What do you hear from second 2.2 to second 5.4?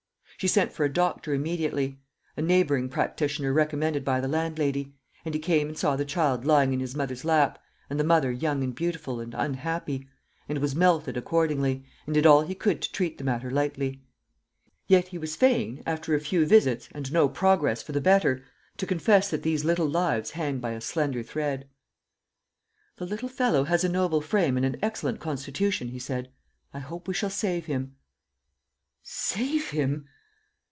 a neighbouring practitioner recommended by the landlady and he